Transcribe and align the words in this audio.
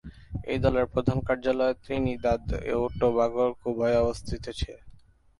এই 0.43 0.59
দলের 0.63 0.85
প্রধান 0.93 1.17
কার্যালয় 1.27 1.75
ত্রিনিদাদ 1.83 2.43
ও 2.75 2.89
টোবাগোর 2.99 3.51
কুভায় 3.61 3.97
অবস্থিত। 4.03 4.45